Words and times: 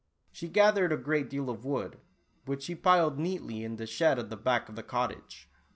She 0.31 0.47
gathered 0.47 0.91
a 0.91 0.97
great 0.97 1.29
deal 1.29 1.47
of 1.47 1.63
wood, 1.63 1.99
which 2.47 2.63
she 2.63 2.73
piled 2.73 3.19
neatly 3.19 3.63
in 3.63 3.75
the 3.75 3.85
shed 3.85 4.17
at 4.17 4.31
the 4.31 4.35
back 4.35 4.67
of 4.67 4.75
the 4.75 4.81
cottage. 4.81 5.47